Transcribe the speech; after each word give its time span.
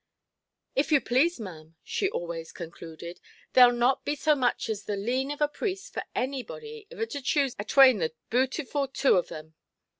"If 0.75 0.91
you 0.91 0.99
plase, 0.99 1.37
maʼam", 1.37 1.75
she 1.83 2.09
always 2.09 2.51
concluded, 2.51 3.19
"thereʼll 3.53 3.77
not 3.77 4.03
be 4.03 4.15
so 4.15 4.33
much 4.33 4.67
as 4.67 4.85
the 4.85 4.95
lean 4.97 5.29
of 5.29 5.41
a 5.41 5.47
priest 5.47 5.93
for 5.93 6.01
anybody 6.15 6.87
iver 6.91 7.05
to 7.05 7.21
choose 7.21 7.53
atwane 7.59 7.99
the 7.99 8.11
bootiful 8.31 8.91
two 8.91 9.15
on 9.17 9.25
them. 9.25 9.53